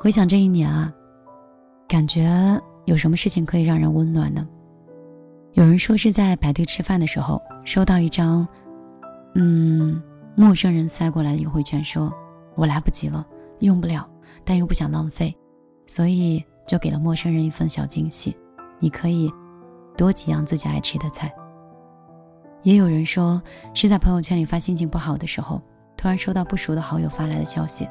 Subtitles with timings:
[0.00, 0.94] 回想这一年啊，
[1.88, 2.30] 感觉
[2.84, 4.46] 有什么事情可以让人温暖呢？
[5.54, 8.46] 有人说是在排队吃饭的时候收到一张，
[9.34, 10.00] 嗯，
[10.36, 12.12] 陌生人塞过来的优惠券，说
[12.54, 13.26] 我来不及了，
[13.58, 14.08] 用不了，
[14.44, 15.36] 但又不想浪费，
[15.88, 18.36] 所以就给了陌生人一份小惊喜。
[18.78, 19.28] 你可以
[19.96, 21.28] 多几样自己爱吃的菜。
[22.62, 23.42] 也有人说
[23.74, 25.60] 是在朋友圈里发心情不好的时候，
[25.96, 27.88] 突然收到不熟的好友发来的消息，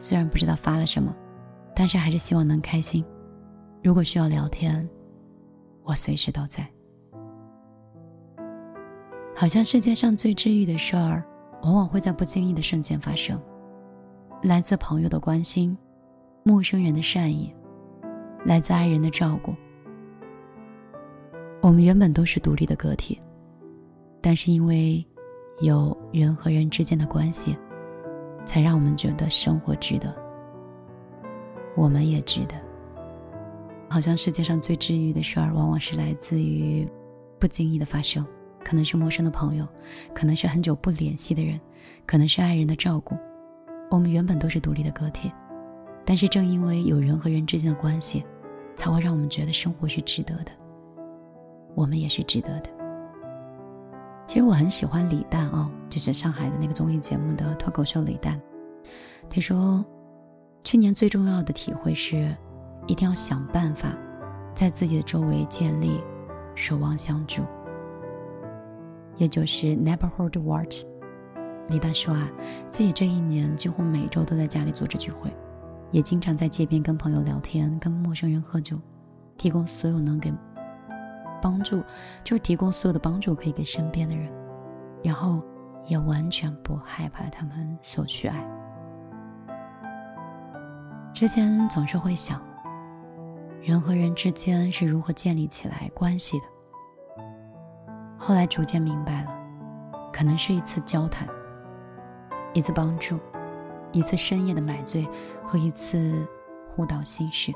[0.00, 1.14] 虽然不知道发了什么，
[1.78, 3.04] 但是还是希望能开心。
[3.84, 4.86] 如果需要聊天，
[5.84, 6.68] 我随时都在。
[9.32, 11.24] 好像世界上最治愈的事儿，
[11.62, 13.40] 往往会在不经意的瞬间发生，
[14.42, 15.78] 来自朋友的关心，
[16.42, 17.54] 陌生人的善意，
[18.44, 19.54] 来自爱人的照顾。
[21.62, 23.16] 我们原本都是独立的个体。
[24.20, 25.06] 但是因为
[25.60, 27.56] 有人和人之间的关系，
[28.44, 30.12] 才让我们觉得生活值得，
[31.78, 32.56] 我们也值得。
[33.88, 36.86] 好像世界上最治愈的事儿，往往是来自于
[37.38, 38.26] 不经意的发生，
[38.64, 39.66] 可能是陌生的朋友，
[40.12, 41.58] 可能是很久不联系的人，
[42.04, 43.16] 可能是爱人的照顾。
[43.90, 45.32] 我们原本都是独立的个体，
[46.04, 48.24] 但是正因为有人和人之间的关系，
[48.76, 50.50] 才会让我们觉得生活是值得的，
[51.74, 52.70] 我们也是值得的。
[54.26, 58.38] 其实我很喜欢李诞哦，就是上海的那个综艺节目的脱口秀李诞。
[59.30, 59.82] 他说，
[60.68, 62.36] 去年最重要的体会是，
[62.86, 63.96] 一定要想办法，
[64.54, 65.98] 在自己的周围建立
[66.54, 67.42] 守望相助，
[69.16, 70.84] 也就是 neighborhood watch。
[71.70, 72.28] 李诞说啊，
[72.68, 75.34] 自己这一年几乎每周都在家里组织聚会，
[75.90, 78.78] 也经常在街边跟朋友聊天，跟陌生人喝酒，
[79.38, 80.30] 提供所有能给。
[81.40, 81.82] 帮助
[82.22, 84.30] 就是提供所有的帮助，可以给身边的人，
[85.02, 85.42] 然后
[85.86, 88.46] 也完全不害怕他们索取爱。
[91.18, 92.40] 之前总是会想，
[93.60, 96.46] 人和人之间是如何建立起来关系的。
[98.16, 99.36] 后来逐渐明白了，
[100.12, 101.26] 可能是一次交谈，
[102.52, 103.18] 一次帮助，
[103.90, 105.08] 一次深夜的买醉
[105.44, 106.24] 和一次
[106.68, 107.52] 互道心事。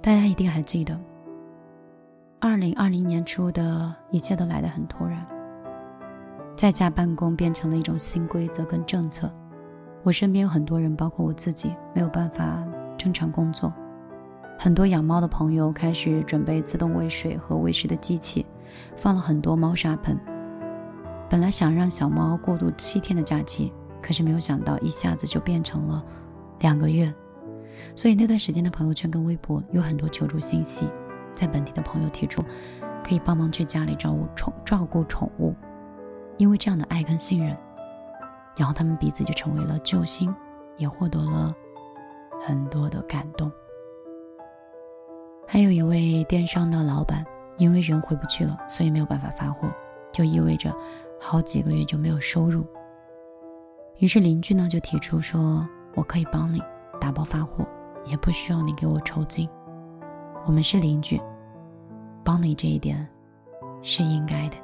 [0.00, 0.96] 大家一定还记得，
[2.38, 5.26] 二零二零年初的一切都来得很突然，
[6.56, 9.28] 在家办公变成了一种新规则跟政策。
[10.04, 12.62] 我身边有很多人，包括我自己，没有办法
[12.98, 13.72] 正常工作。
[14.58, 18.44] 很多养猫的朋友开始准备自动喂水和喂食的机器，
[18.96, 20.14] 放了很多猫砂盆。
[21.30, 23.72] 本来想让小猫过渡七天的假期，
[24.02, 26.04] 可是没有想到一下子就变成了
[26.60, 27.12] 两个月。
[27.96, 30.86] 所以那段时间的朋友圈跟微博有很多求助信息，
[31.34, 32.44] 在本地的朋友提出
[33.02, 35.54] 可以帮忙去家里照顾宠照顾宠物，
[36.36, 37.56] 因为这样的爱跟信任，
[38.56, 40.34] 然后他们彼此就成为了救星，
[40.76, 41.52] 也获得了
[42.40, 43.50] 很多的感动。
[45.46, 47.24] 还有一位电商的老板，
[47.58, 49.68] 因为人回不去了，所以没有办法发货，
[50.12, 50.74] 就意味着
[51.20, 52.64] 好几个月就没有收入。
[53.98, 56.62] 于是邻居呢就提出说：“我可以帮你
[57.00, 57.66] 打包发货。”
[58.06, 59.48] 也不需要你给我酬金，
[60.44, 61.18] 我们是邻居，
[62.22, 63.08] 帮你这一点
[63.80, 64.56] 是应该的。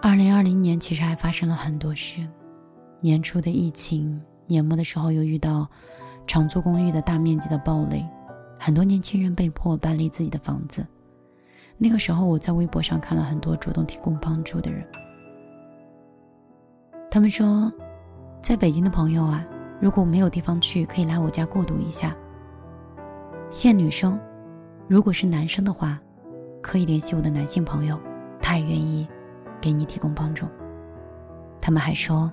[0.00, 2.26] 二零二零年其实还发生了很多事，
[3.00, 5.68] 年初的疫情，年末的时候又遇到
[6.26, 8.04] 长租公寓的大面积的暴雷，
[8.60, 10.86] 很多年轻人被迫搬离自己的房子。
[11.76, 14.86] 那个时候我在微博上看了很多主动提供帮助的人，
[17.10, 17.72] 他们说，
[18.40, 19.44] 在北京的朋友啊。
[19.80, 22.12] 如果没有地方去，可以来我家过渡一下。
[23.48, 24.18] 限女生，
[24.88, 26.00] 如果是男生的话，
[26.60, 27.96] 可以联系我的男性朋友，
[28.40, 29.08] 他也愿意
[29.60, 30.46] 给你提供帮助。
[31.60, 32.30] 他们还说，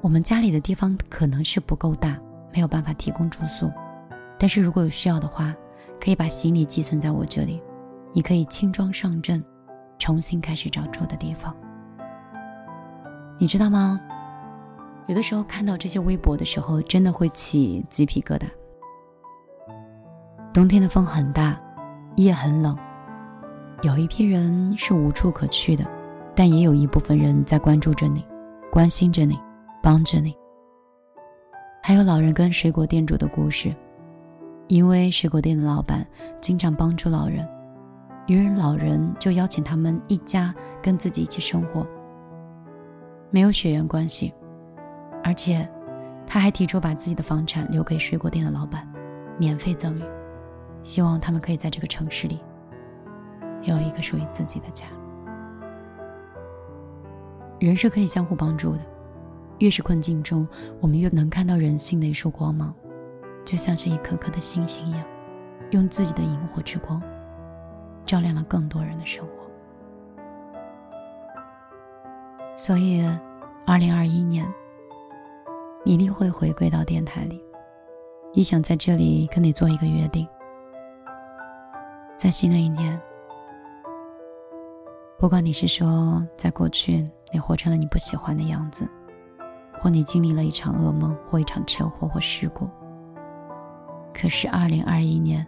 [0.00, 2.18] 我们家里的地方可能是不够大，
[2.52, 3.72] 没有办法提供住宿，
[4.38, 5.54] 但是如果有需要的话，
[6.00, 7.62] 可以把行李寄存在我这里，
[8.12, 9.42] 你可以轻装上阵，
[9.98, 11.54] 重新开始找住的地方。
[13.38, 14.00] 你知道吗？
[15.08, 18.46] 有的时候看到这些微博的时候，真的会起鸡皮疙瘩。
[20.52, 21.58] 冬天的风很大，
[22.16, 22.76] 夜很冷，
[23.82, 25.84] 有一批人是无处可去的，
[26.34, 28.24] 但也有一部分人在关注着你，
[28.70, 29.38] 关心着你，
[29.82, 30.34] 帮着你。
[31.82, 33.74] 还有老人跟水果店主的故事，
[34.68, 36.06] 因为水果店的老板
[36.40, 37.46] 经常帮助老人，
[38.28, 41.86] 于是老人就邀请他们一家跟自己一起生活，
[43.30, 44.32] 没有血缘关系。
[45.24, 45.68] 而且，
[46.26, 48.90] 他还提出把自己的房产留给水果店的老板，
[49.38, 50.02] 免费赠予，
[50.82, 52.40] 希望他们可以在这个城市里
[53.62, 54.86] 有一个属于自己的家。
[57.66, 58.80] 人是可以相互帮助的，
[59.58, 60.46] 越是困境中，
[60.80, 62.74] 我们越能看到人性的一束光芒，
[63.44, 65.04] 就像是一颗颗的星星一样，
[65.70, 67.00] 用自己的萤火之光，
[68.04, 69.32] 照亮了更多人的生活。
[72.56, 73.00] 所以，
[73.64, 74.44] 二零二一年，
[75.84, 77.40] 一定会回归到电台里。
[78.32, 80.26] 也想在这里跟你做一个约定，
[82.16, 83.00] 在新的一年，
[85.22, 88.88] 不管你是说在过去你活成了你不喜欢的样子，
[89.72, 92.68] 或你经历了一场噩梦，或一场车祸或事故，
[94.12, 95.46] 可是二零二一年，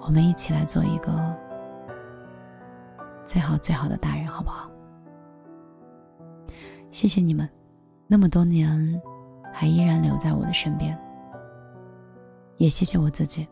[0.00, 1.12] 我们一起来做一个
[3.24, 4.68] 最好最好的大人，好不好？
[6.90, 7.48] 谢谢你们，
[8.08, 9.00] 那么多年
[9.52, 10.98] 还依然留在我的身边。
[12.56, 13.46] 也谢谢我自己，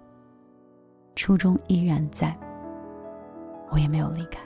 [1.14, 2.36] 初衷依然在，
[3.70, 4.42] 我也没有离开。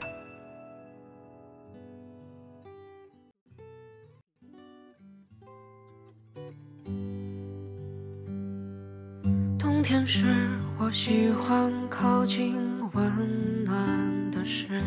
[9.99, 10.47] 冬天时，
[10.77, 12.55] 我喜欢靠近
[12.93, 14.81] 温暖的事，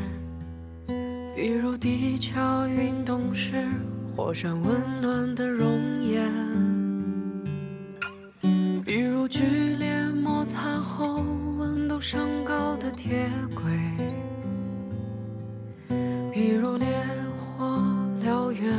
[1.37, 3.69] 比如地壳运动时，
[4.17, 6.32] 火山温暖的熔岩。
[10.44, 11.23] 擦后
[11.56, 13.64] 温度升高的铁轨，
[16.32, 16.87] 比如烈
[17.38, 17.81] 火
[18.25, 18.73] 燎原，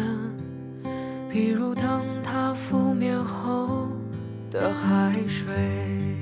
[1.31, 3.87] 比如灯塔覆灭后
[4.51, 6.12] 的海水。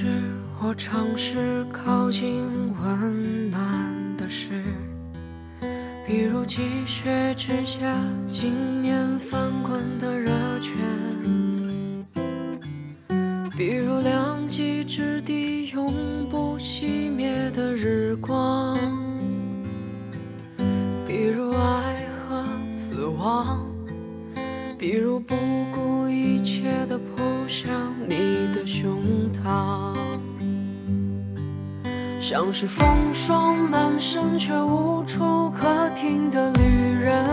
[0.00, 0.04] 时，
[0.62, 2.46] 我尝试靠近
[2.80, 3.60] 温暖
[4.16, 4.62] 的事，
[6.06, 8.00] 比如积雪之下
[8.32, 10.30] 经年翻滚的热
[10.60, 10.72] 泉。
[13.56, 15.92] 比如两极之地永
[16.30, 18.78] 不熄灭的日光，
[21.08, 23.66] 比如爱和死亡，
[24.78, 25.34] 比如不
[25.74, 27.04] 顾一切的扑
[27.48, 28.14] 向你
[28.54, 28.64] 的
[32.30, 37.24] 像是风霜满身却无处可停的旅人。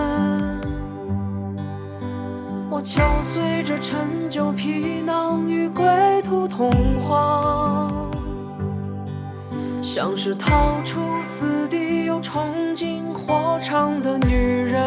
[2.69, 5.85] 我敲碎这陈旧皮囊与归
[6.23, 6.71] 途同
[7.01, 7.91] 话，
[9.83, 14.81] 像是逃出死地又冲进火场的女人。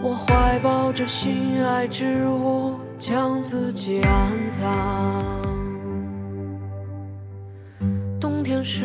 [0.00, 5.45] 我怀抱着心爱之物，将自己安葬。
[8.68, 8.82] 是，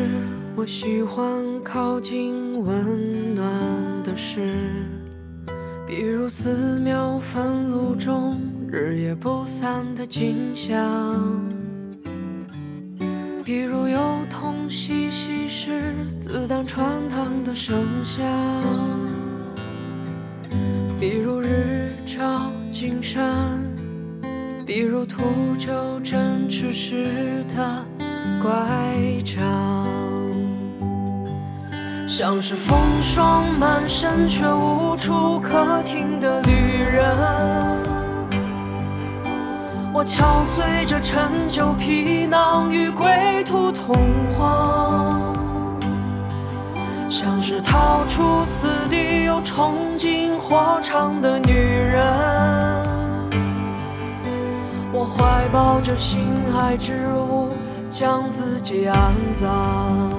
[0.54, 3.44] 我喜欢靠近温暖
[4.04, 4.48] 的事。
[5.88, 8.40] 比如寺庙焚炉中
[8.70, 10.78] 日夜不散的景象，
[13.44, 13.98] 比如幼
[14.30, 18.22] 童嬉戏时子弹穿堂的声响，
[21.00, 23.60] 比如日照金山，
[24.64, 25.24] 比如秃
[25.58, 27.84] 鹫振翅时的
[28.40, 29.71] 乖张。
[32.22, 37.04] 像是风霜满身却无处可停的旅人，
[39.92, 43.96] 我敲碎这陈旧皮囊与归途同
[44.38, 45.34] 往，
[47.10, 52.06] 像是逃出死地又冲进火场的女人，
[54.92, 56.20] 我怀抱着心
[56.56, 57.48] 爱之物，
[57.90, 60.11] 将自己安葬。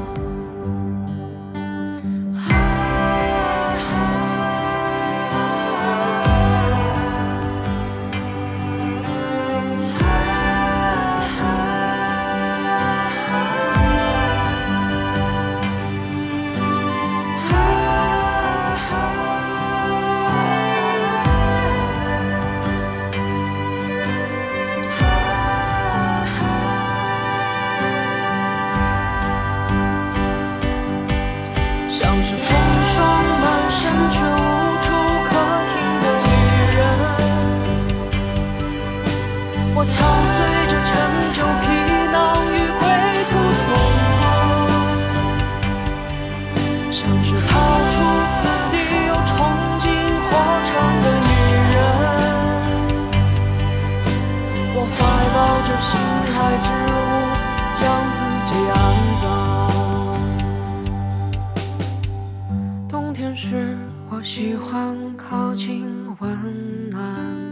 [64.83, 65.85] 喜欢靠近
[66.19, 66.99] 温暖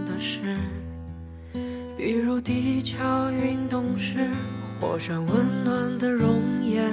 [0.05, 0.41] 的事，
[1.95, 4.29] 比如地壳运动时
[4.81, 6.27] 火山温暖的熔
[6.61, 6.91] 岩，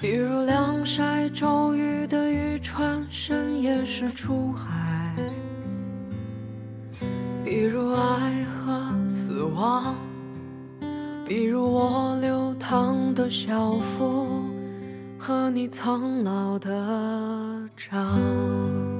[0.00, 5.12] 比如晾晒骤雨的渔船，深夜时出海。
[7.44, 9.96] 比如爱和死亡，
[11.26, 14.44] 比如我流淌的校服
[15.18, 18.91] 和你苍老的找